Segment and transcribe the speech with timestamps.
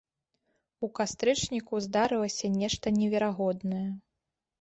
[0.85, 3.83] У кастрычніку здарылася нешта неверагоднае.